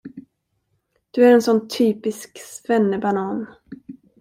[1.11, 3.45] Du är en sån typisk svennebanan.